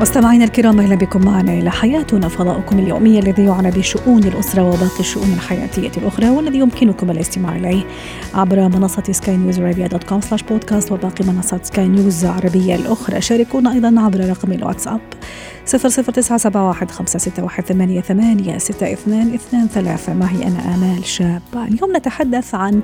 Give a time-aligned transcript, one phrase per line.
[0.00, 5.32] مستمعينا الكرام أهلا بكم معنا إلى حياتنا فضاؤكم اليومي الذي يعنى بشؤون الأسرة وباقي الشؤون
[5.32, 7.84] الحياتية الأخرى والذي يمكنكم الاستماع إليه
[8.34, 13.20] عبر منصة سكاي نيوز عربية dot com slash podcast وباقي منصات سكاي نيوز العربية الأخرى.
[13.20, 15.00] شاركونا أيضا عبر رقم الواتساب
[15.66, 20.14] صفر صفر تسعة سبعة واحد خمسة ستة واحد ثمانية ثمانية ستة اثنان اثنان ثلاثة.
[20.14, 22.80] معي أنا آمال شابة اليوم نتحدث عن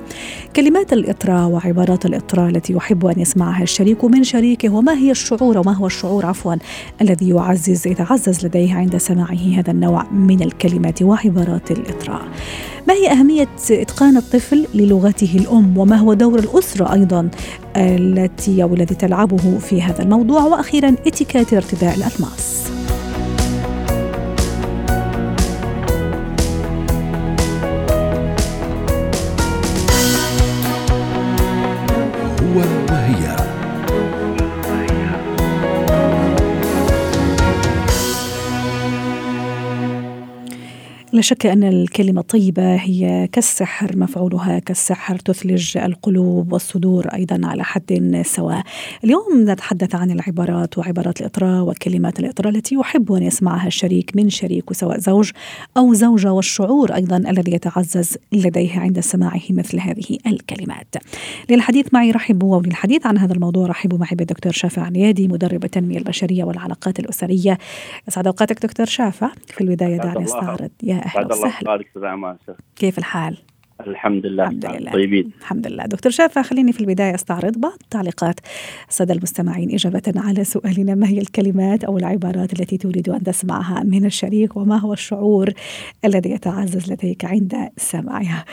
[0.57, 5.73] كلمات الإطراء وعبارات الإطراء التي يحب أن يسمعها الشريك من شريكه وما هي الشعور وما
[5.73, 6.55] هو الشعور عفوا
[7.01, 12.23] الذي يعزز يتعزز لديه عند سماعه هذا النوع من الكلمات وعبارات الإطراء
[12.93, 17.29] ما هي أهمية إتقان الطفل للغته الأم؟ وما هو دور الأسرة أيضا
[17.77, 22.71] التي أو الذي تلعبه في هذا الموضوع؟ وأخيرا اتيكيت ارتداء الألماس.
[41.23, 48.23] لا شك أن الكلمة الطيبة هي كالسحر مفعولها كالسحر تثلج القلوب والصدور أيضا على حد
[48.27, 48.63] سواء.
[49.05, 54.73] اليوم نتحدث عن العبارات وعبارات الإطراء وكلمات الإطراء التي يحب أن يسمعها الشريك من شريك
[54.73, 55.31] سواء زوج
[55.77, 60.95] أو زوجة والشعور أيضا الذي يتعزز لديه عند سماعه مثل هذه الكلمات.
[61.51, 63.67] للحديث معي رحب وللحديث عن هذا الموضوع.
[63.67, 67.59] رحبوا معي بالدكتور شافع عنيادي مدرب التنمية البشرية والعلاقات الأسرية.
[68.09, 69.31] أسعد أوقاتك دكتور شافع.
[69.47, 70.25] في البداية دعني الله.
[70.25, 70.71] أستعرض.
[70.83, 73.39] يا بعد الله خالد أستاذ كيف الحال؟
[73.87, 74.45] الحمد لله.
[74.45, 74.93] الحمد لله.
[74.93, 75.31] طيبين.
[75.41, 75.85] الحمد لله.
[75.85, 78.41] دكتور شافع خليني في البداية أستعرض بعض تعليقات
[78.89, 80.95] السادة المستمعين إجابة على سؤالنا.
[80.95, 85.51] ما هي الكلمات أو العبارات التي تريد أن تسمعها من الشريك؟ وما هو الشعور
[86.05, 88.45] الذي يتعزز لديك عند سماعها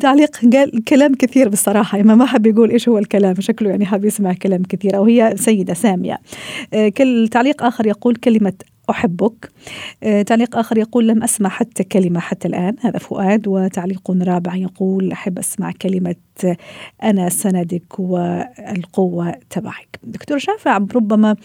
[0.00, 4.04] تعليق قال كلام كثير بصراحة إما ما حب يقول إيش هو الكلام شكله يعني حاب
[4.04, 4.96] يسمع كلام كثير.
[4.96, 6.18] أو هي سيدة سامية.
[6.74, 8.52] آه، كل تعليق آخر يقول كلمة
[8.90, 9.50] أحبك.
[10.02, 12.76] آه، تعليق آخر يقول لم أسمع حتى كلمة حتى الآن.
[12.80, 16.14] هذا فؤاد وتعليق رابع يقول أحب أسمع كلمة
[17.02, 19.98] أنا سندك والقوة تبعك.
[20.04, 21.36] دكتور شافع ربما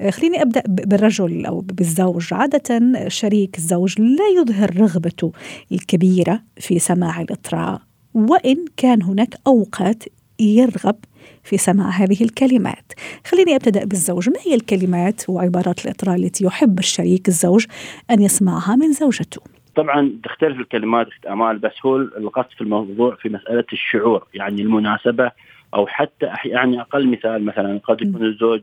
[0.00, 2.34] آه، خليني أبدأ بالرجل أو بالزوج.
[2.34, 5.32] عادة شريك الزوج لا يظهر رغبته
[5.72, 7.80] الكبيرة في سماع الإطراء
[8.14, 10.04] وإن كان هناك أوقات
[10.40, 10.96] يرغب
[11.44, 12.92] في سماع هذه الكلمات.
[13.26, 14.28] خليني أبتدأ بالزوج.
[14.28, 17.66] ما هي الكلمات وعبارات الإطراء التي يحب الشريك الزوج
[18.10, 19.42] أن يسمعها من زوجته؟
[19.76, 25.30] طبعا تختلف الكلمات اخت امال بس هو القصد في الموضوع في مسألة الشعور يعني المناسبة
[25.74, 28.60] أو حتى يعني أقل مثال مثلا قد يكون الزوج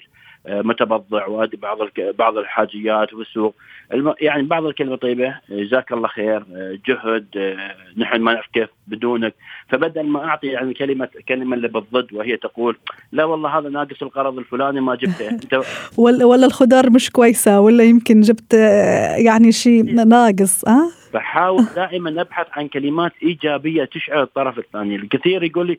[0.47, 1.77] متبضع وأدي بعض
[2.19, 3.55] بعض الحاجيات في السوق
[3.93, 8.45] الم- يعني بعض الكلمة طيبة آه، جزاك الله خير آه، جهد آه، نحن ما نعرف
[8.53, 9.33] كيف بدونك.
[9.69, 12.77] فبدل ما أعطي يعني كلمه كلمة اللي بالضد وهي تقول
[13.11, 15.29] لا والله هذا ناقص القرض الفلاني ما جبته.
[15.35, 15.61] أنت
[15.97, 22.09] ولا, ولا الخضار مش كويسة ولا يمكن جبت آه، يعني شيء ناقص أه؟ فحاول دائما
[22.09, 25.77] نبحث عن كلمات إيجابية تشعر الطرف الثاني، الكثير يقول لي آه،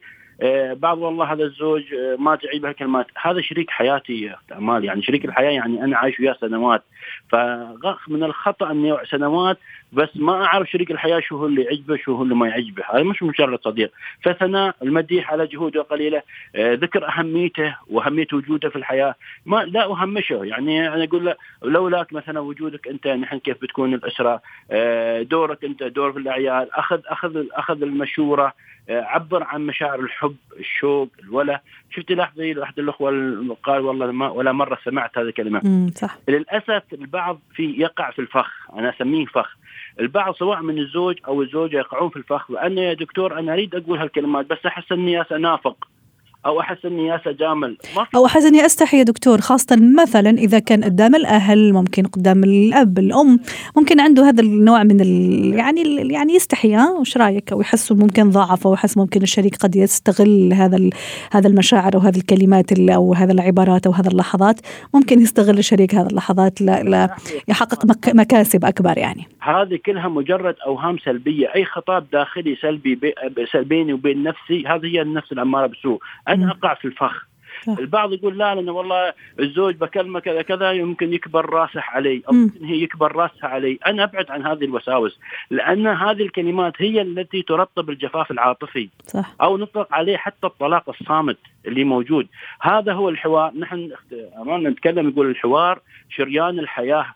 [0.75, 5.51] بعض والله هذا الزوج آه، ما تعيب هالكلمات، هذا شريك حياتي امال يعني شريك الحياة
[5.51, 6.83] يعني أنا عايش وياه سنوات،
[7.29, 9.59] فغخ من الخطأ إني سنوات
[9.93, 13.03] بس ما أعرف شريك الحياة شو هو اللي يعجبه شو هو اللي ما يعجبه، هذا
[13.03, 13.93] مش مجرد صديق،
[14.23, 16.23] فثناء المديح على جهوده قليلة،
[16.57, 19.15] آه، ذكر أهميته وأهمية وجوده في الحياة،
[19.47, 20.41] ما لا أهمشه.
[20.45, 25.83] يعني أنا أقول له لولاك مثلا وجودك أنت نحن كيف بتكون الأسرة آه، دورك أنت
[25.83, 28.53] دور في الأعياد أخذ أخذ أخذ المشورة
[28.89, 31.61] آه، عبر عن مشاعر الحب الشوق الولا
[31.91, 35.91] شفت لحظة احد الأخوة ال- قال والله ما ولا مرة سمعت هذه الكلمة.
[35.95, 36.17] صح.
[36.29, 38.71] للأسف البعض في يقع في الفخ.
[38.73, 39.57] أنا أسميه فخ.
[40.01, 43.99] البعض سواء من الزوج أو الزوجة يقعون في الفخ وأنا يا دكتور أنا أريد أقول
[43.99, 45.89] هالكلمات بس أحس إني انافق
[46.47, 47.77] أو أحس إني اتجامل
[48.17, 52.99] أو أحس إني أستحي يا دكتور خاصة مثلا إذا كان قدام الأهل ممكن قدام الأب
[52.99, 53.41] الأم
[53.77, 57.93] ممكن عنده هذا النوع من ال يعني ال يعني يستحي ها؟ وش رأيك؟ أو يحس
[57.93, 60.91] ممكن ضعف أو يحس ممكن الشريك قد يستغل هذا ال
[61.33, 64.61] هذا المشاعر أو هذه الكلمات ال- أو هذا العبارات أو هذا اللحظات.
[64.95, 67.17] ممكن يستغل الشريك هذه اللحظات لا,
[67.49, 69.27] يحقق مك مكاسب أكبر يعني.
[69.41, 73.15] هذه كلها مجرد أوهام سلبية، أي خطاب داخلي سلبي بي-
[73.55, 75.99] بيني وبين نفسي هذه هي النفس الاماره بالسوء،
[76.43, 77.27] أنا اقع في الفخ.
[77.69, 82.43] البعض يقول لا لأن والله الزوج بكلمة كذا كذا يمكن يكبر راسه علي أو مم.
[82.43, 83.79] يمكن هي يكبر راسها علي.
[83.87, 85.19] أنا أبعد عن هذه الوساوس
[85.51, 88.89] لأن هذه الكلمات هي التي ترطب الجفاف العاطفي.
[89.07, 89.35] صح.
[89.43, 92.27] أو نطلق عليه حتى الطلاق الصامت اللي موجود.
[92.61, 93.53] هذا هو الحوار.
[93.59, 93.91] نحن
[94.43, 97.07] امامنا نتكلم يقول الحوار شريان الحياة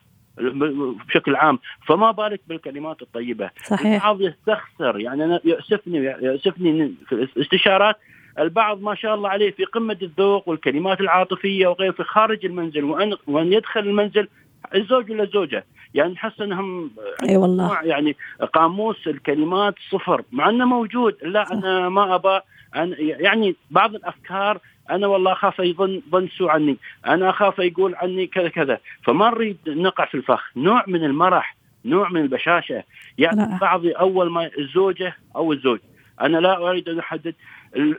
[1.09, 1.59] بشكل عام.
[1.87, 3.51] فما بالك بالكلمات الطيبة.
[3.65, 3.95] صحيح.
[3.95, 5.01] البعض يستخسر.
[5.01, 7.97] يعني أنا يؤسفني يؤسفني في الاستشارات
[8.39, 13.17] البعض ما شاء الله عليه في قمة الذوق والكلمات العاطفية وغيره في خارج المنزل وان
[13.27, 14.29] وأن يدخل المنزل
[14.75, 16.91] الزوج ولا الزوجة؟ يعني نحس إنهم
[17.29, 17.83] أي والله.
[17.83, 18.17] يعني
[18.53, 21.17] قاموس الكلمات صفر مع إنه موجود.
[21.23, 22.41] لا أنا ما ابى
[22.77, 24.59] أنا يعني بعض الأفكار
[24.91, 26.77] أنا والله أخاف يظن ظن سوء عني.
[27.07, 28.79] أنا أخاف يقول عني كذا كذا.
[29.03, 30.51] فما نريد نقع في الفخ.
[30.57, 32.85] نوع من المرح نوع من البشاشة.
[33.19, 33.59] يعني.
[33.61, 35.79] بعض أول ما الزوجة أو الزوج
[36.21, 37.35] أنا لا أريد أن أحدد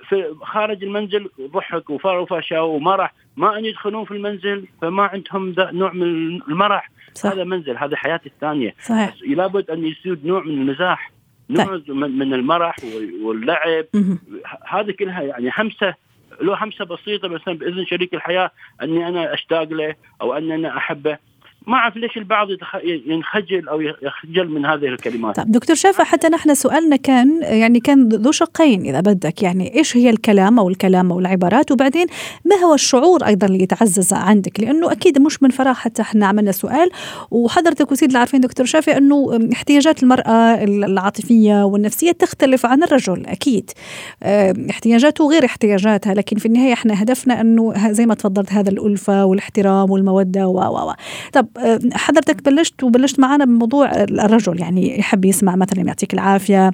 [0.09, 3.13] في خارج المنزل ضحك وفرفشه ومرح.
[3.37, 6.91] ما أن يدخلون في المنزل فما عندهم ذا نوع من المرح.
[7.13, 7.31] صح.
[7.31, 8.75] هذا منزل هذا حياتي الثانية.
[8.79, 9.15] صحيح.
[9.27, 11.11] لابد أن يسود نوع من المزاح.
[11.49, 12.75] نوع من من المرح
[13.23, 13.85] واللعب.
[14.67, 15.95] هذه كلها يعني همسه
[16.41, 18.51] لو همسه بسيطة مثلا بإذن شريك الحياة
[18.81, 21.17] أني أنا أشتاق له أو أني أنا أحبه.
[21.67, 22.47] ما أعرف ليش البعض
[22.83, 25.35] ينخجل أو يخجل من هذه الكلمات.
[25.35, 29.97] طيب دكتور شافع حتى نحن سؤالنا كان يعني كان ذو شقين إذا بدك يعني إيش
[29.97, 32.05] هي الكلام أو الكلام أو العبارات؟ وبعدين
[32.45, 36.51] ما هو الشعور أيضا اللي يتعزز عندك؟ لأنه أكيد مش من فراغ حتى إحنا عملنا
[36.51, 36.89] سؤال.
[37.31, 43.71] وحضرتك وسيد العارفين دكتور شافع إنه احتياجات المرأة العاطفية والنفسية تختلف عن الرجل أكيد.
[44.23, 49.25] آه، احتياجاته غير احتياجاتها لكن في النهاية إحنا هدفنا إنه زي ما تفضلت هذا الألفة
[49.25, 50.93] والاحترام والمودة و و
[51.33, 51.50] طب آه،
[51.93, 56.71] حضرتك بلشت وبلشت معنا بموضوع الرجل يعني يحب يسمع مثلا يعطيك العافية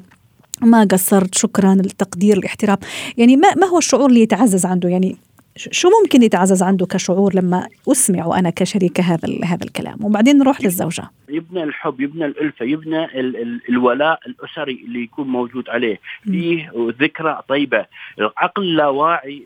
[0.61, 2.77] ما قصرت شكرا التقدير الاحترام.
[3.17, 5.17] يعني ما ما هو الشعور اللي يتعزز عنده؟ يعني
[5.57, 11.09] شو ممكن يتعزز عنده كشعور لما اسمعه أنا كشريكة هذا هذا الكلام؟ وبعدين نروح للزوجة.
[11.29, 15.99] يبنى الحب يبنى الألفة يبنى ال ال الولاء الأسري اللي يكون موجود عليه.
[16.23, 16.71] فيه
[17.01, 17.85] ذكرى طيبة.
[18.19, 19.43] العقل اللاواعي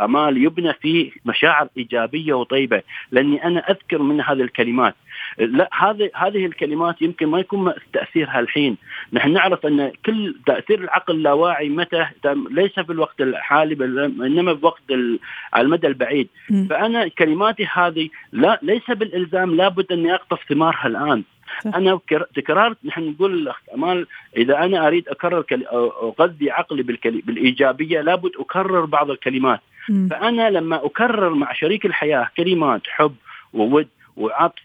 [0.00, 2.82] أمال يبنى فيه مشاعر إيجابية وطيبة.
[3.12, 4.94] لأني أنا أذكر من هذه الكلمات.
[5.38, 8.76] لا هذه هذه الكلمات يمكن ما يكون تأثيرها الحين
[9.12, 12.06] نحن نعرف أن كل تأثير العقل اللاواعي متى
[12.50, 14.82] ليس في الوقت الحالي بل إنما بوقت
[15.52, 16.66] على المدى البعيد مم.
[16.70, 21.22] فأنا كلماتي هذه لا ليس بالإلزام لابد أني أقطف ثمارها الآن
[21.64, 21.74] صح.
[21.74, 25.44] أنا كر- تكرار نحن نقول الاخت امال إذا أنا أريد أكرر
[26.02, 26.82] أغذي عقلي.
[26.82, 30.08] بالإيجابية لابد أكرر بعض الكلمات مم.
[30.10, 33.14] فأنا لما أكرر مع شريك الحياة كلمات حب
[33.52, 34.62] وود وعطف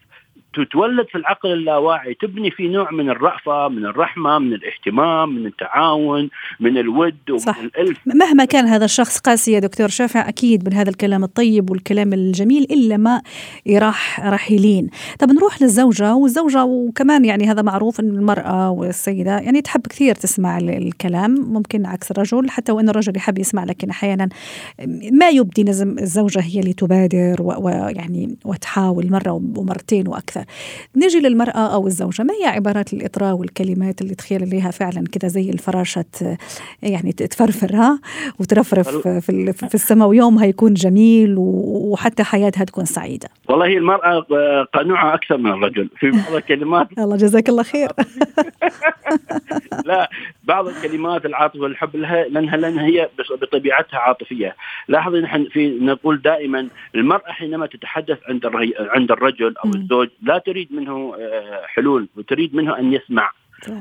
[0.66, 6.30] تتولد في العقل اللاواعي تبني في نوع من الرأفة من الرحمة من الاهتمام من التعاون
[6.60, 7.58] من الود صح.
[7.60, 7.98] ومن الألف.
[8.06, 12.64] مهما كان هذا الشخص قاسي يا دكتور شافع أكيد من هذا الكلام الطيب والكلام الجميل
[12.72, 13.22] إلا ما
[13.70, 14.90] راح راح يلين.
[15.20, 20.58] طب نروح للزوجة والزوجة وكمان يعني هذا معروف إن المرأة والسيدة يعني تحب كثير تسمع
[20.58, 24.30] ال- الكلام ممكن عكس الرجل حتى وإن الرجل يحب يسمع لكن أحيانا
[25.12, 30.44] ما يبدي لازم الزوجة هي اللي تبادر ويعني وتحاول مرة ومرتين وأكثر.
[30.96, 36.38] نجي للمرأة أو الزوجة ما هي عبارات الإطراء والكلمات اللي تخيل فعلا كذا زي الفراشة
[36.84, 38.00] يعني تفرفر ها
[38.40, 44.68] وترفرف في في السماء ويومها يكون جميل وحتى حياتها تكون سعيدة والله هي المرأة آه،
[44.74, 47.90] قنوعة أكثر من الرجل في بعض الكلمات الله جزاك الله خير
[49.86, 50.10] لا
[50.44, 53.10] بعض الكلمات العاطفه والحب لها لأنها لأنها هي
[53.42, 54.56] بطبيعتها عاطفية
[54.88, 58.46] لاحظي نحن في نقول دائما المرأة حينما تتحدث عند.
[58.80, 59.72] عند الرجل مم.
[59.76, 63.32] الزوج لا تريد منه آه، حلول وتريد منه أن يسمع.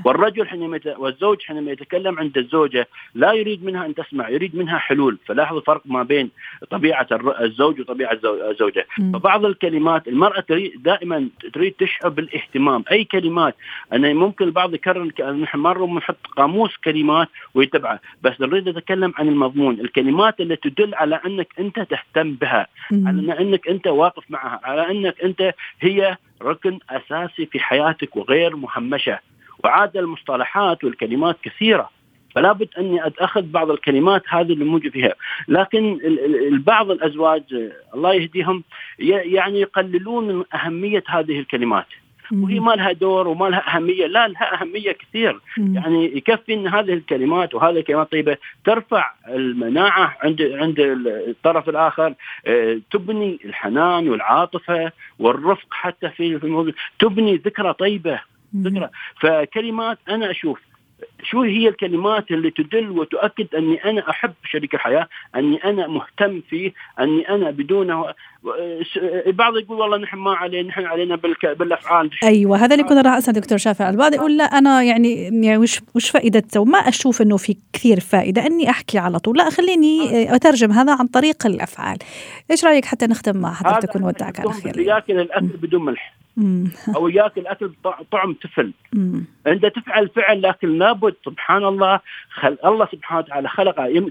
[0.05, 0.87] والرجل حينما يت...
[0.87, 5.83] والزوج حينما يتكلم عند الزوجة لا يريد منها أن تسمع يريد منها حلول فلاحظ الفرق
[5.85, 6.31] ما بين
[6.71, 9.13] طبيعة الر- الزوج وطبيعة الزو- الزوجة مم.
[9.13, 13.55] فبعض الكلمات المرأة تريد دائما تريد تشعر بالاهتمام أي كلمات
[13.93, 19.81] أنا ممكن البعض يكرر نحن مرة بنحط قاموس كلمات ويتبعه بس نريد نتكلم عن المضمون
[19.81, 22.67] الكلمات اللي تدل على أنك أنت تهتم بها.
[22.93, 29.19] على أنك أنت واقف معها على أنك أنت هي ركن أساسي في حياتك وغير مهمشة.
[29.65, 31.91] وعاد المصطلحات والكلمات كثيرة.
[32.35, 35.15] فلا بد أني اخذ بعض الكلمات هذه اللي موجود فيها،
[35.49, 35.99] لكن
[36.53, 37.43] البعض الأزواج
[37.95, 38.65] الله يهديهم
[38.99, 41.87] يعني يقللون من أهمية هذه الكلمات،.
[42.33, 45.41] وهي ما لها دور وما لها أهمية، لا لها أهمية كثير،.
[45.57, 50.77] يعني يكفي إن هذه الكلمات وهذه الكلمات الطيبه ترفع المناعة عند عند
[51.29, 52.15] الطرف الآخر
[52.47, 58.21] آه، تبني الحنان والعاطفة والرفق حتى في الموضوع تبني ذكرى طيبة.
[58.57, 58.89] ذكرى.
[59.21, 60.61] فكلمات أنا أشوف
[61.23, 66.73] شو هي الكلمات اللي تدل وتؤكد أني أنا أحب شريك الحياة، أني أنا مهتم فيه،
[67.01, 68.15] أني أنا بدونه
[69.27, 72.11] البعض يقول والله نحن ما علينا نحن علينا بالأفعال.
[72.23, 73.91] أيوه هذا اللي كنا راح اسال دكتور شافع.
[73.91, 78.47] البعض يقول لا أنا يعني يعني وش وش فائدته وما أشوف إنه في كثير فائدة
[78.47, 79.39] إني أحكي على طول.
[79.39, 81.99] لا خليني أترجم هذا عن طريق الأفعال.
[82.51, 86.19] إيش رأيك حتى نختم مع حضرتك ونودعك على خير؟ ياكل الأكل بدون ملح.
[86.97, 87.71] أو ياكل أكل
[88.13, 88.73] طعم طفل
[89.47, 94.11] أنت تفعل فعل لكن لابد سبحان الله خل الله سبحانه وتعالى خلق يم...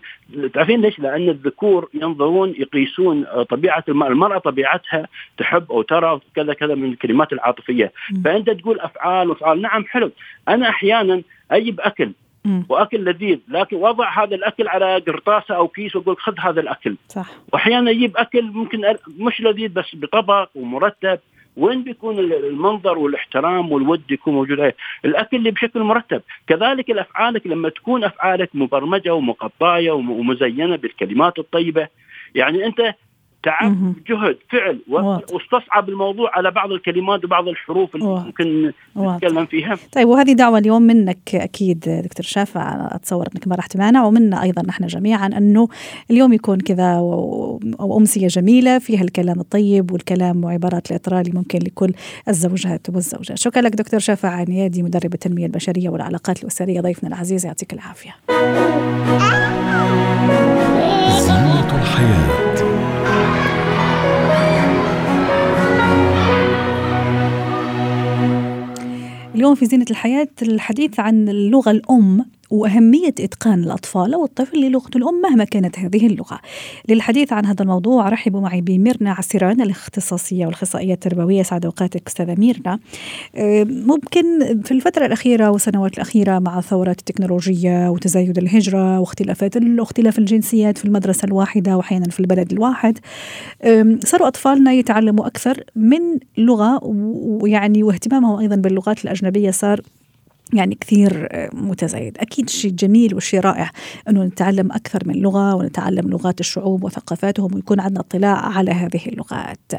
[0.54, 5.08] تعرفين ليش؟ لأن الذكور ينظرون يقيسون طبيعة المراه، المرأة طبيعتها
[5.38, 7.92] تحب أو ترى كذا كذا من الكلمات العاطفية،
[8.26, 9.62] فأنت تقول أفعال وأفعال.
[9.62, 10.12] نعم حلو،
[10.48, 11.22] أنا أحيانا
[11.52, 12.12] أجيب أكل
[12.70, 16.96] وأكل لذيذ لكن وضع هذا الأكل على قرطاسة أو كيس وأقول خذ هذا الأكل.
[17.08, 17.30] صح.
[17.54, 21.20] وأحيانا أجيب أكل ممكن مش لذيذ بس بطبق ومرتب.
[21.58, 24.74] وين بيكون المنظر والاحترام والود يكون موجود؟
[25.06, 26.22] الأكل اللي بشكل مرتب.
[26.48, 31.88] كذلك الأفعالك لما تكون أفعالك مبرمجة ومقطعه ومزينة بالكلمات الطيبة.
[32.36, 32.96] يعني أنت
[33.44, 34.80] تعب جهد فعل
[35.34, 38.26] واستصعب الموضوع على بعض الكلمات وبعض الحروف اللي واضح.
[38.26, 39.78] ممكن نتكلم فيها.
[39.92, 44.62] طيب وهذه دعوة اليوم منك أكيد دكتور شافع أتصور أنك ما راح تمانع ومنا أيضا
[44.62, 45.68] نحن جميعا أنه
[46.12, 46.96] اليوم يكون كذا
[47.80, 51.94] أو أمسية جميلة فيها الكلام الطيب والكلام وعبارات الإطراء اللي ممكن لكل
[52.30, 57.74] الزوجات والزوجات شكرا لك دكتور شافع عنيادي مدرب التنمية البشرية والعلاقات الأسرية ضيفنا العزيز يعطيك
[57.74, 58.16] العافية.
[61.20, 62.47] زينة الحياة.
[69.36, 72.26] اليوم في زينة الحياة الحديث عن اللغة الأم.
[72.50, 76.40] وأهمية إتقان الأطفال أو الطفل للغة الأم مهما كانت هذه اللغة.
[76.90, 81.44] للحديث عن هذا الموضوع رحبوا معي بميرنا عسيران الاختصاصية والأخصائية التربوية.
[81.44, 82.80] سعد أوقاتك أستاذة ميرنا.
[83.86, 90.86] ممكن في الفترة الأخيرة والسنوات الأخيرة مع ثورات التكنولوجيا وتزايد الهجرة واختلافات اختلاف الجنسيات في
[90.86, 93.00] المدرسة الواحدة وأحيانا في البلد الواحد
[94.04, 96.00] صاروا أطفالنا يتعلموا أكثر من
[96.38, 99.82] لغة ويعني واهتمامهم أيضا باللغات الأجنبية صار
[100.54, 102.18] يعني كثير متزايد.
[102.18, 103.72] أكيد شيء جميل وشيء رائع
[104.10, 109.72] أنه نتعلم أكثر من لغة ونتعلم لغات الشعوب وثقافاتهم ويكون عندنا اطلاع على هذه اللغات.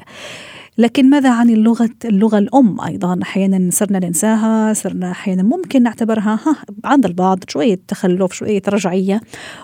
[0.78, 6.56] لكن ماذا عن اللغة اللغة الأم أيضا؟ أحيانا صرنا ننساها صرنا أحيانا ممكن نعتبرها ها
[6.84, 9.20] عند البعض شوية تخلف شوية رجعية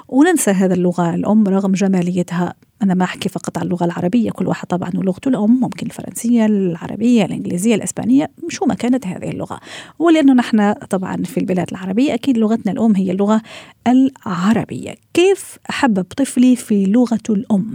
[0.09, 2.55] وننسى هذا اللغة الأم رغم جماليتها.
[2.85, 7.25] أنا ما أحكي فقط عن اللغة العربية كل واحد طبعا ولغته الأم ممكن الفرنسية العربية
[7.25, 9.61] الإنجليزية الإسبانية شو ما كانت هذه اللغة.
[9.99, 13.43] ولأنه نحن طبعا في البلاد العربية أكيد لغتنا الأم هي اللغة
[13.89, 14.95] العربية.
[15.15, 17.75] كيف أحبب طفلي في لغته الأم؟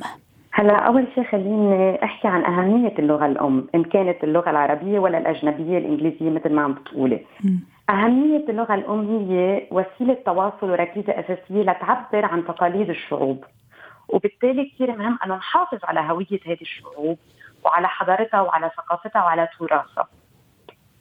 [0.51, 5.78] هلا أول شيء خليني أحكي عن أهمية اللغة الأم إن كانت اللغة العربية ولا الأجنبية
[5.78, 7.20] الإنجليزية مثل ما عم بتقولي.
[7.89, 13.44] أهمية اللغة الأم هي وسيلة تواصل وركيزة أساسية لتعبر عن تقاليد الشعوب.
[14.10, 17.18] وبالتالي كثير مهم انه نحافظ على هوية هذه الشعوب
[17.66, 20.08] وعلى حضارتها وعلى ثقافتها وعلى تراثها.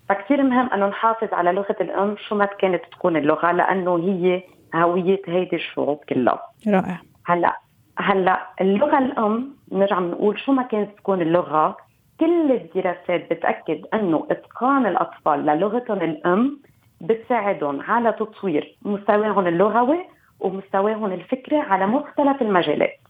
[0.08, 4.42] فكثير مهم انه نحافظ على لغة الأم شو ما كانت تكون اللغة لأنه هي
[4.74, 6.42] هوية هيدي الشعوب كلها.
[6.68, 7.00] رائع.
[7.26, 7.58] هلا
[7.98, 11.76] هلا اللغة الأم نرجع بنقول شو ما كانت تكون اللغة
[12.20, 16.60] كل الدراسات بتأكد أنه إتقان الأطفال للغتهم الأم
[17.00, 19.98] بتساعدهم على تطوير مستواهم اللغوي
[20.40, 23.00] ومستواهم الفكري على مختلف المجالات.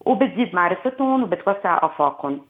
[0.00, 2.40] وبتزيد معرفتهم وبتوسع آفاقهم.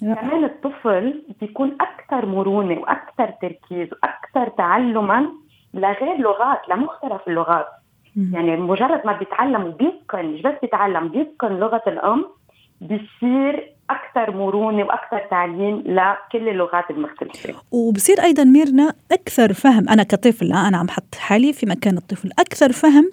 [0.00, 5.26] كمان الطفل بيكون أكثر مرونة وأكثر تركيز وأكثر تعلما
[5.74, 7.66] لغير لغات لمختلف اللغات.
[8.32, 12.26] يعني مجرد ما بيتعلم وبيتقن مش بس بيتعلم بيتقن لغة الأم
[12.80, 17.54] بيصير أكثر مرونة وأكثر تعليم لكل اللغات المختلفة.
[17.70, 19.88] وبصير أيضا ميرنا أكثر فهم.
[19.88, 22.30] أنا كطفل أنا عم حط حالي في مكان الطفل.
[22.38, 23.10] أكثر فهم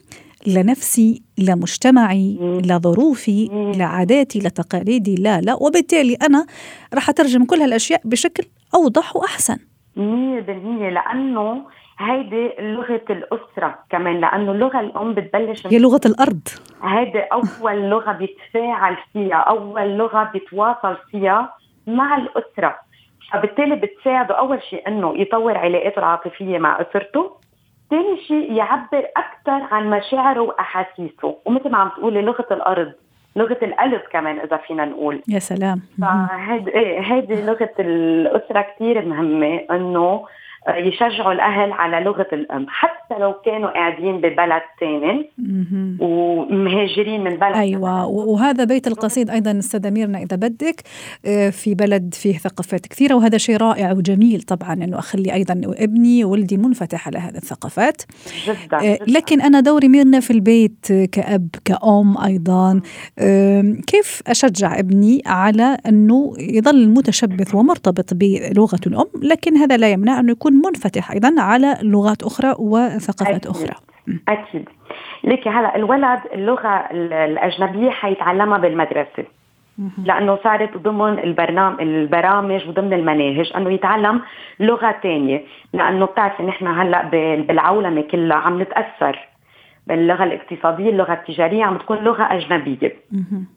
[0.47, 5.53] لنفسي لمجتمعي لظروفي لعاداتي لتقاليدي لا لا.
[5.53, 6.45] وبالتالي أنا
[6.93, 8.43] راح أترجم كل هالأشياء بشكل
[8.75, 9.57] أوضح وأحسن.
[9.95, 10.00] 100%
[10.89, 11.62] لأنه
[12.00, 16.48] هيدي لغة الأسرة كمان لأنه اللغة الأم بتبلش هي لغة الأرض.
[16.84, 21.54] هيدي أول لغة بيتفاعل فيها أول لغة بيتواصل فيها
[21.88, 22.75] مع الأسرة.
[23.34, 27.32] فبالتالي بتساعده أول شيء إنه يطور علاقاته العاطفية مع أسرته
[27.89, 31.38] ثاني شيء يعبر أكثر عن مشاعره وأحاسيسه.
[31.46, 32.92] ومثل ما عم تقولي لغة الأرض
[33.36, 35.22] لغة القلب كمان إذا فينا نقول.
[35.27, 35.82] يا سلام.
[36.01, 40.25] فهيدي إيه هيدي لغة الأسرة كثير مهمة إنه
[40.69, 45.29] يشجعوا الأهل على لغة الأم حتى لو كانوا قاعدين ببلد ثاني
[46.00, 50.81] ومهاجرين من بلد أيوه وهذا بيت القصيد أيضا استاذه ميرنا إذا بدك
[51.25, 56.24] آه، في بلد فيه ثقافات كثيرة وهذا شيء رائع وجميل طبعا إنه أخلي أيضا ابني
[56.24, 58.01] وولدي منفتح على هذه الثقافات.
[58.47, 59.05] جدا, آه، جداً.
[59.07, 62.81] لكن أنا دوري ميرنا في البيت كأب كأم أيضا.
[63.88, 70.31] كيف أشجع ابني على أنه يظل متشبث ومرتبط بلغة الأم لكن هذا لا يمنع أنه
[70.31, 73.48] يكون منفتح أيضا على لغات أخرى وثقافات أكيد.
[73.48, 73.76] أخرى.
[74.30, 74.70] أكيد.
[75.24, 79.26] ليكي هلا الولد اللغة الأجنبية حيتعلمها بالمدرسة.
[80.06, 84.22] لأنه صارت ضمن البرنامج البرامج وضمن المناهج إنه يتعلم
[84.60, 87.04] لغة ثانية لأنه بتعرفي نحن هلأ
[87.48, 89.28] بالعولمة كلها عم نتأثر
[89.88, 92.96] باللغة الاقتصادية اللغة التجارية عم تكون لغة أجنبية.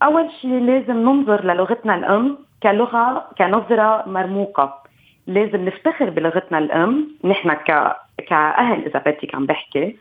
[0.03, 4.80] أول شيء لازم ننظر للغتنا الأم كلغة كنظرة مرموقة.
[5.27, 7.95] لازم نفتخر بلغتنا الأم نحن ك
[8.27, 9.97] كأهل إذا بدك عم بحكي.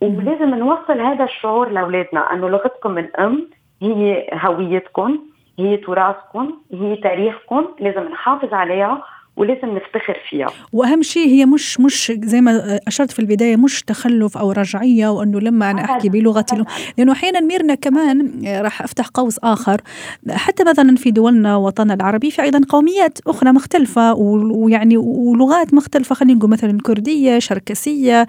[0.00, 3.48] ولازم نوصل هذا الشعور لأولادنا إنه لغتكم الأم
[3.82, 5.18] هي هويتكم
[5.58, 9.02] هي تراثكم هي تاريخكم لازم نحافظ عليها.
[9.40, 10.46] ولازم نفتخر فيها.
[10.72, 15.40] وأهم شيء هي مش مش زي ما أشرت في البداية مش تخلف أو رجعية وأنه
[15.40, 16.64] لما أنا أحكي بلغتي
[16.98, 19.80] لأنه أحيانا ميرنا كمان راح أفتح قوس آخر.
[20.30, 26.14] حتى مثلا في دولنا وطننا العربي في أيضا قوميات أخرى مختلفة ويعني ولغات مختلفة.
[26.14, 28.26] خلينا نقول مثلا كردية شركسية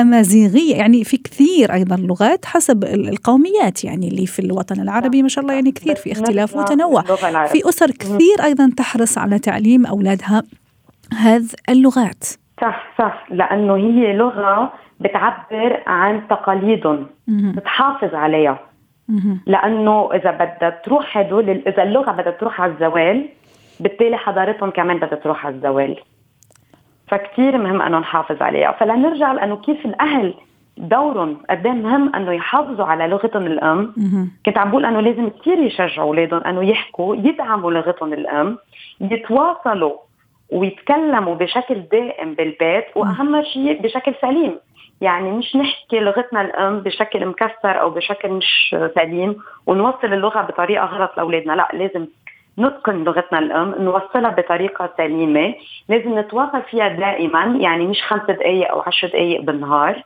[0.00, 0.76] أمازيغية.
[0.76, 3.84] يعني في كثير أيضا لغات حسب القوميات.
[3.84, 7.02] يعني اللي في الوطن العربي ما شاء الله يعني كثير في اختلاف وتنوع.
[7.46, 10.42] في أسر كثير أيضا تحرص على تعليم أولادها
[11.18, 12.24] هذه اللغات.
[12.60, 13.26] صح صح.
[13.30, 18.58] لأنه هي لغة بتعبر عن تقاليدهم بتحافظ عليها.
[19.46, 23.28] لأنه إذا بدها تروح هدول إذا اللغة بدها تروح على الزوال
[23.80, 25.96] بالتالي حضارتهم كمان بدها تروح على الزوال.
[27.08, 28.72] فكتير مهم إنه نحافظ عليها.
[28.72, 30.34] فلنرجع لأنه كيف الأهل
[30.78, 33.94] دورهم قد مهم إنه يحافظوا على لغتهم الأم.
[34.46, 38.58] كنت عم بقول إنه لازم كثير يشجعوا أولادهم إنه يحكوا يدعموا لغتهم الأم.
[39.00, 39.96] يتواصلوا
[40.50, 44.58] ويتكلموا بشكل دائم بالبيت وأهم شيء بشكل سليم.
[45.00, 49.36] يعني مش نحكي لغتنا الأم بشكل مكسر أو بشكل مش سليم
[49.66, 51.52] ونوصل اللغة بطريقة غلط لأولادنا.
[51.52, 52.06] لا لازم
[52.58, 55.54] نتقن لغتنا الأم نوصلها بطريقة سليمة.
[55.88, 60.02] لازم نتواصل فيها دائما يعني مش خمس دقائق أو عشر دقائق بالنهار.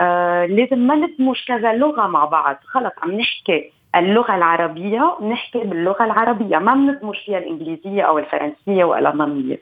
[0.00, 2.56] آه لازم ما ندمج كذا لغة مع بعض.
[2.66, 3.72] خلص عم نحكي.
[3.96, 9.58] اللغة العربية نحكي باللغة العربية ما بندمج فيها الإنجليزية أو الفرنسية والالمانيه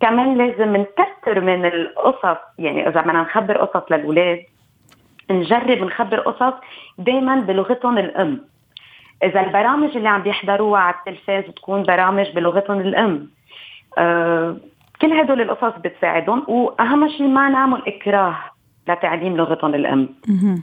[0.00, 4.44] كمان لازم نكثر من القصص يعني إذا بدنا نخبر قصص للأولاد
[5.30, 6.54] نجرب نخبر قصص
[6.98, 8.40] دائما بلغتهم الأم.
[9.24, 13.28] إذا البرامج اللي عم بيحضروها على التلفاز تكون برامج بلغتهم الأم.
[13.98, 14.56] آه
[15.00, 18.34] كل هدول القصص بتساعدهم وأهم شيء ما نعمل إكراه.
[18.88, 20.08] لتعليم لغتهم الأم.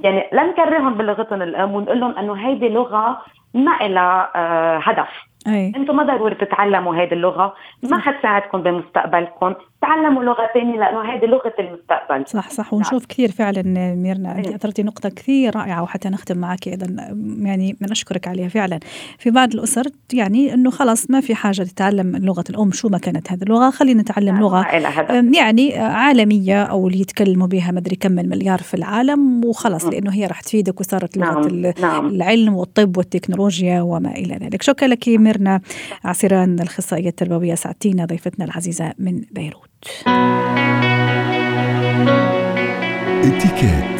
[0.03, 3.21] يعني لا نكرههم بلغتهم الأم ونقول لهم إنه هيدي لغة
[3.53, 5.09] ما لها آه هدف.
[5.47, 5.73] أي.
[5.75, 7.53] أنتم ما ضروري تتعلموا هذه اللغة.
[7.91, 9.53] ما حتساعدكم بمستقبلكم.
[9.81, 12.23] تعلموا لغة ثانية لأنه هذه لغة المستقبل.
[12.27, 13.61] صح صح ونشوف كثير فعلا
[13.95, 16.87] ميرنا أنت أثرتي نقطة كثير رائعة وحتى نختم معك أيضا
[17.41, 18.79] يعني من أشكرك عليها فعلا.
[19.17, 23.31] في بعض الأسر يعني إنه خلاص ما في حاجة تتعلم لغة الأم شو ما كانت
[23.31, 24.67] هذه اللغة خلينا نتعلم لغة
[25.35, 30.25] يعني عالمية أو اللي يتكلموا بها مدري كم من مليار في العالم وخلاص لأنه هي
[30.25, 31.73] راح تفيدك وصارت لغة نعم.
[31.81, 32.07] نعم.
[32.07, 34.61] العلم والطب والتكنولوجيا وما إلى ذلك.
[34.61, 35.61] شكرا لك ميرنا
[36.03, 39.68] عسيران الأخصائية التربوية سعدتينا ضيفتنا العزيزة من بيروت.
[43.23, 43.99] اتكات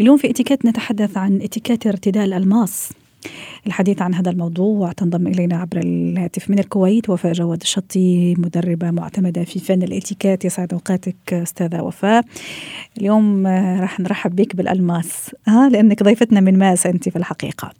[0.00, 2.92] اليوم في إتيكيت نتحدث عن إتيكيت ارتداء الألماس.
[3.66, 9.44] الحديث عن هذا الموضوع تنضم إلينا عبر الهاتف من الكويت وفاء جواد الشطي مدربة معتمدة
[9.44, 10.44] في فن الإتيكيت.
[10.44, 12.24] يسعد أوقاتك أستاذة وفاء.
[12.98, 15.30] اليوم راح نرحب بك بالألماس.
[15.46, 17.72] ها لأنك ضيفتنا من ماس أنت في الحقيقة.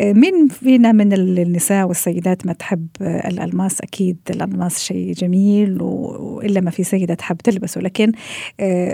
[0.00, 6.84] مين فينا من النساء والسيدات ما تحب الألماس؟ أكيد الألماس شيء جميل وإلا ما في
[6.84, 8.12] سيدة تحب تلبسه لكن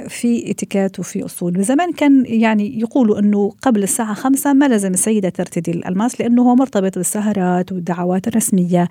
[0.09, 1.53] في إتيكيت وفي أصول.
[1.53, 6.55] بزمان كان يعني يقولوا أنه قبل الساعة خمسة ما لازم السيدة ترتدي الألماس لأنه هو
[6.55, 8.89] مرتبط بالسهرات والدعوات الرسمية.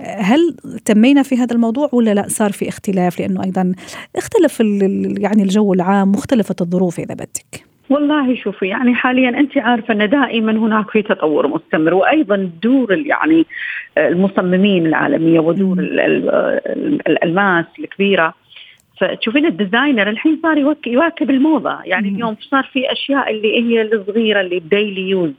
[0.00, 3.72] هل تمينا في هذا الموضوع ولا لا؟ صار في اختلاف لأنه أيضا
[4.16, 4.60] اختلف
[5.18, 7.64] يعني الجو العام مختلفة الظروف إذا بدك.
[7.90, 13.46] والله شوفي يعني حاليا انت عارفة أن دائما هناك في تطور مستمر وأيضا دور يعني
[13.98, 15.78] المصممين العالمية ودور
[17.06, 18.34] الالماس الكبيرة.
[19.00, 21.78] فتشوفين ال designer الحين صار يواكب الموضة.
[21.84, 25.32] يعني اليوم صار في أشياء اللي هي الصغيرة اللي ب daily use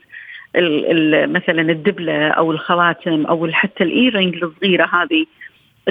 [1.26, 5.26] مثلا الدبلة أو الخواتم أو حتى ال earring الصغيرة هذه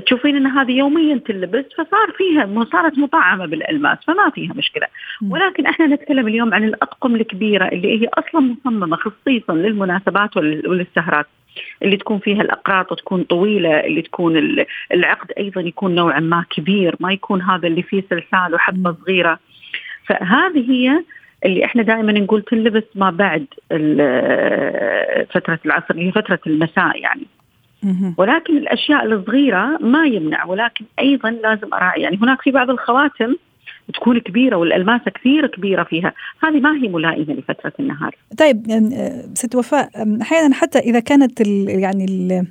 [0.06, 4.88] تشوفين إن هذه يوميا تلبس فصار فيها صارت مطعمة بالألماس فما فيها مشكلة.
[5.30, 11.28] ولكن إحنا نتكلم اليوم عن الأطقم الكبيرة اللي هي أصلا مصممة خصيصا للمناسبات وللسهرات
[11.84, 17.14] اللي تكون فيها الأقراط تكون طويلة اللي تكون العقد أيضا يكون نوعا ما كبير ما
[17.14, 19.40] يكون هذا اللي فيه سلسال وحبة صغيرة.
[20.06, 21.04] فهذه هي
[21.46, 23.46] اللي إحنا دائما نقول تنلبس ما بعد
[25.34, 27.26] فترة العصر هي فترة المساء يعني.
[28.18, 33.36] ولكن الأشياء الصغيرة ما يمنع ولكن أيضا لازم اراعي يعني هناك في بعض الخواتم
[33.94, 38.16] تكون كبيرة والألماسة كثير كبيرة فيها، هذه ما هي ملائمة لفترة النهار.
[38.38, 38.66] طيب
[39.34, 39.90] ست وفاء
[40.22, 42.46] أحيانا حتى إذا كانت ال يعني ال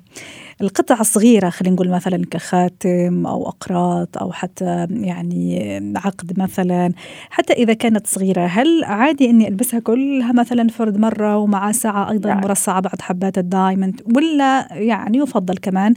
[0.63, 6.93] القطع الصغيرة خلينا نقول مثلا كخاتم أو أقراط أو حتى يعني عقد مثلا
[7.31, 12.29] حتى إذا كانت صغيرة هل عادي إني ألبسها كلها مثلا فرد مرة ومع ساعة أيضا
[12.29, 12.41] يعني.
[12.41, 15.95] مرصعة بعد حبات الدايموند ولا يعني يفضل كمان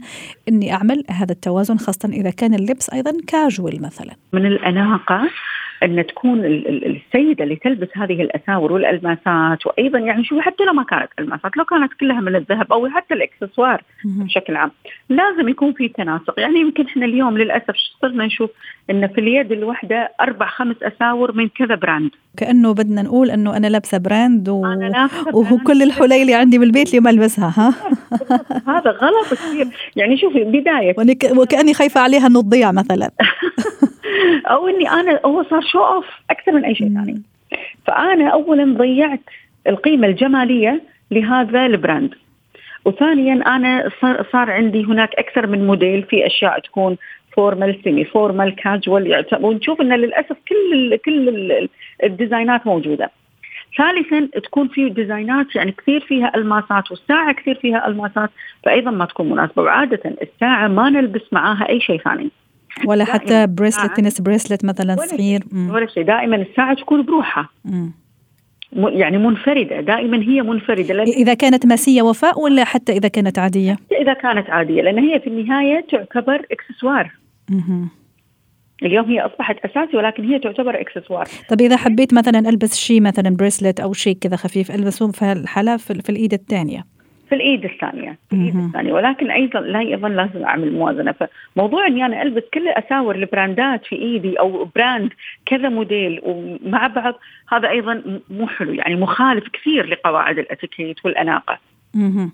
[0.48, 5.30] إني أعمل هذا التوازن خاصة إذا كان اللبس أيضا كاجوال مثلا من الأناقة
[5.82, 11.08] أن تكون السيدة اللي تلبس هذه الأساور والألماسات وأيضا يعني شوفي حتى لو ما كانت
[11.18, 14.70] ألماسات لو كانت كلها من الذهب أو حتى الإكسسوار بشكل عام
[15.08, 16.40] لازم يكون في تناسق.
[16.40, 18.50] يعني يمكن إحنا اليوم للأسف صرنا نشوف؟
[18.90, 22.10] إن في اليد الواحده أربع خمس أساور من كذا brand.
[22.36, 24.66] كأنه بدنا نقول إنه أنا لابسة brand و...
[25.32, 27.74] وكل الحلي اللي عندي بالبيت اللي ما ألبسها ها؟
[28.74, 29.66] هذا غلط كثير.
[29.96, 30.94] يعني شوفي بداية.
[31.36, 33.10] وكأني خايفة عليها إنه تضيع مثلا.
[34.46, 37.22] أو إني أنا هو صار show off أكثر من أي شيء ثاني.
[37.86, 39.20] فأنا اولا ضيعت
[39.66, 42.14] القيمة الجمالية لهذا ال brand.
[42.84, 46.96] وثانيا أنا صار صار عندي هناك أكثر من موديل في أشياء تكون
[47.36, 51.68] formal semi formal casual ونشوف إن للأسف كل ال كل
[52.04, 53.10] ال design ات موجودة.
[53.78, 58.30] ثالثا تكون في design ات يعني كثير فيها ألماسات والساعة كثير فيها ألماسات
[58.64, 59.62] فايضا ما تكون مناسبة.
[59.62, 62.30] وعادة الساعة ما نلبس معاها أي شيء ثاني.
[62.86, 65.44] ولا حتى بريسلت تنس بريسلت مثلا صغير.
[65.52, 66.02] ولا شيء.
[66.02, 67.48] دائما الساعة تكون بروحها.
[68.72, 69.80] يعني منفردة.
[69.80, 71.02] دائما هي منفردة.
[71.02, 74.82] إذا كانت ماسية وفاء ولا حتى إذا كانت عادية؟ إذا كانت عادية.
[74.82, 77.12] لأن هي في النهاية تعتبر إكسسوار.
[78.82, 81.28] اليوم هي أصبحت أساسي ولكن هي تعتبر إكسسوار.
[81.48, 85.76] طب إذا حبيت مثلا ألبس شيء مثلا بريسلت أو شيء كذا خفيف ألبسه في الحالة
[85.76, 86.84] في الإيد الثانية.
[87.28, 88.92] في الإيد الثانية في الإيد الثانية.
[88.92, 91.14] ولكن أيضا لا أيضا لازم أعمل موازنة.
[91.56, 95.10] فموضوع إني أنا ألبس كل أساور ال brand ات في إيدي أو brand
[95.46, 97.14] كذا موديل ومع بعض
[97.48, 98.72] هذا أيضا مو حلو.
[98.72, 101.58] يعني مخالف كثير لقواعد الأتيكيت والأناقة.
[101.96, 102.30] أها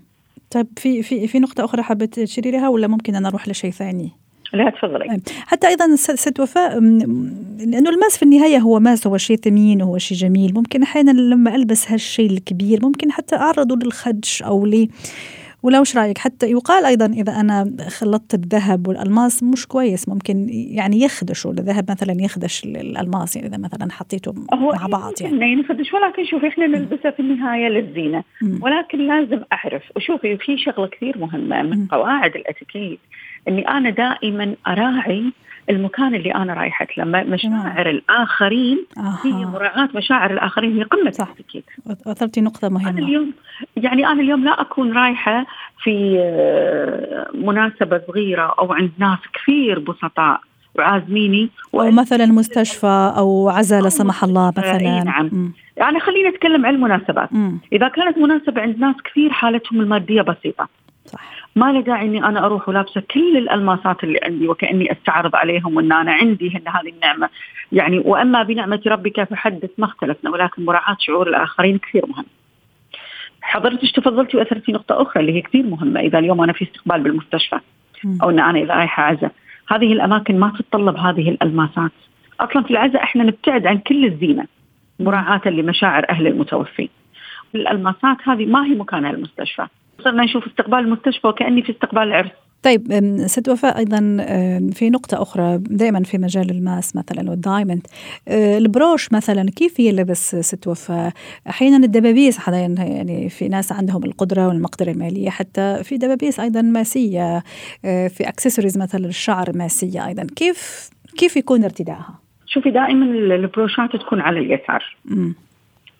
[0.50, 4.10] طيب في في في نقطة أخرى حابة تشيري لها ولا ممكن أنا أروح لشيء ثاني؟
[4.52, 5.08] لا تفضلي.
[5.08, 5.20] طيب.
[5.46, 6.80] حتى أيضا ست وفاء
[7.58, 10.54] لأنه الماس في النهاية هو ماس هو شيء ثمين وهو شيء جميل.
[10.54, 14.88] ممكن أحيانا لما ألبس هالشيء الكبير ممكن حتى أعرضه للخدش أو ل
[15.62, 21.00] ولا وش رأيك؟ حتى يقال أيضا إذا أنا خلطت الذهب والألماس مش كويس ممكن يعني
[21.00, 25.60] يخدشوا الذهب مثلا يخدش الألماس يعني إذا مثلا حطيته مع بعض يعني.
[25.60, 28.24] يخدش ولكن شوفي إحنا نلبسها في النهاية للزينة.
[28.60, 29.82] ولكن لازم أعرف.
[29.96, 33.00] وشوفي في شغلة كثير مهمة من قواعد الأتيكيت.
[33.48, 35.32] إني أنا دائما أراعي
[35.70, 37.04] المكان اللي أنا رايحة له.
[37.04, 39.18] مشاعر الآخرين آه.
[39.24, 41.28] هي مراعاة مشاعر الآخرين هي قمة صح.
[41.40, 41.62] أكيد
[42.06, 42.90] اثرتي نقطة مهمة.
[42.90, 43.32] أنا اليوم
[43.76, 45.46] يعني أنا اليوم لا أكون رايحة
[45.82, 50.40] في آه، مناسبة صغيرة أو عند ناس كثير بسطاء
[50.74, 51.50] وعازميني.
[51.74, 55.04] أو مثلا مستشفى أو عزاء لا سمح الله مثلا.
[55.04, 55.52] نعم.
[55.76, 57.32] يعني خلينا نتكلم عن المناسبات.
[57.32, 57.58] مم.
[57.72, 60.68] إذا كانت مناسبة عند ناس كثير حالتهم المادية بسيطة.
[61.06, 61.39] صح.
[61.56, 65.92] ما له داعي إني أنا أروح ولابسة كل الألماسات اللي عندي وكأني أستعرض عليهم وأن
[65.92, 67.28] أنا عندي هن هذه النعمة.
[67.72, 72.24] يعني وأما بنعمة ربك فحدث ما اختلفنا ولكن مراعاة شعور الآخرين كثير مهم.
[73.42, 77.60] حضرتك تفضلتي واثرتي نقطة أخرى اللي هي كثير مهمة إذا اليوم أنا في استقبال بالمستشفى
[78.22, 79.32] أو إن أنا إذا رايحة عزاء
[79.68, 81.92] هذه الأماكن ما تتطلب هذه الألماسات.
[82.40, 84.44] أصلا في العزاء إحنا نبتعد عن كل الزينة
[85.00, 86.88] مراعاة لمشاعر أهل المتوفي
[87.54, 89.66] الألماسات هذه ما هي مكانها المستشفى.
[90.04, 92.30] صرنا نشوف استقبال المستشفى وكأني في استقبال العرس
[92.62, 92.92] طيب
[93.26, 93.98] ست وفاء أيضا
[94.72, 97.86] في نقطة أخرى دائما في مجال الماس مثلا وال diamond
[98.28, 101.12] أه، البروش مثلا كيف يلبس ست وفاء؟
[101.48, 107.42] أحيانا الدبابيس يعني في ناس عندهم القدرة والمقدرة المالية حتى في دبابيس أيضا ماسية
[107.84, 114.20] أه، في أكسسوارز مثلا الشعر ماسية أيضا كيف كيف يكون ارتدائها؟ شوفي دائما البروشات تكون
[114.20, 115.32] على اليسار م.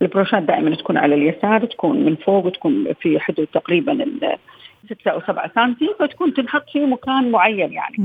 [0.03, 4.07] البروشات دائما تكون على اليسار تكون من فوق تكون في حدود تقريبا
[4.85, 7.97] ستة أو سبعة سنتي فتكون تنحط في مكان معين يعني.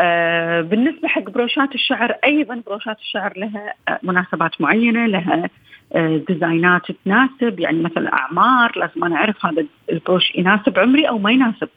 [0.00, 5.50] آه بالنسبة حق بروشات الشعر أيضا بروشات الشعر لها مناسبات معينة لها
[5.92, 11.18] آه design ات تناسب يعني مثلا أعمار لازم أنا أعرف هذا البروش يناسب عمري أو
[11.18, 11.68] ما يناسب.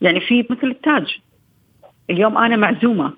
[0.00, 1.18] يعني في مثل التاج.
[2.10, 3.12] اليوم أنا معزومة.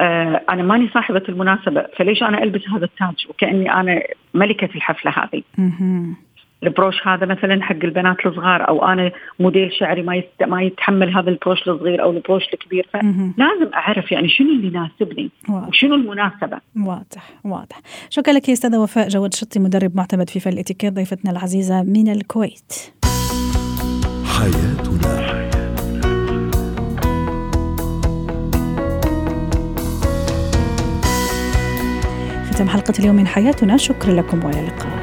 [0.00, 4.02] آه أنا ماني صاحبة المناسبة فليش أنا ألبس هذا التاج؟ وكأني أنا
[4.34, 5.42] ملكة الحفلة هذه.
[6.62, 10.42] البروش هذا مثلا حق البنات الصغار أو أنا موديل شعري ما يست...
[10.42, 12.88] ما يتحمل هذا البروش الصغير أو البروش الكبير.
[12.92, 16.58] فلازم أعرف يعني شنو اللي يناسبني وشنو المناسبة.
[16.76, 17.80] واضح واضح.
[18.10, 22.08] شكرا لك يا أستاذة وفاء جواد شطي مدرب معتمد في فن الإتيكيت ضيفتنا العزيزة من
[22.08, 22.72] الكويت
[24.38, 24.89] حياتنا
[32.60, 34.99] ختام حلقة اليوم من حياتنا شكرا لكم وإلى اللقاء.